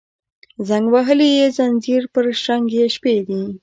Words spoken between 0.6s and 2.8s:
زنګ وهلي یې ځینځیر پر شرنګ